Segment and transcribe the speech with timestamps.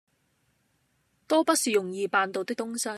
[1.27, 2.89] 多不是容易辦到的東西。